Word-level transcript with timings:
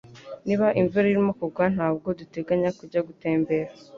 Niba 0.45 0.67
imvura 0.81 1.05
irimo 1.11 1.31
kugwa 1.39 1.65
ntabwo 1.75 2.07
duteganya 2.19 2.69
kujya 2.79 2.99
gutembera 3.07 3.69